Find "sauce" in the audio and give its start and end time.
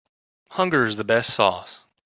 1.31-1.81